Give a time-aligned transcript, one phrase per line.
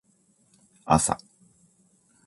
[0.95, 1.13] 朝